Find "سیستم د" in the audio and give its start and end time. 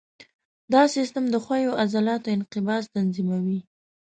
0.95-1.35